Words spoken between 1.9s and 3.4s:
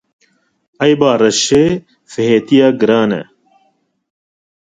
fihêtiya giranê.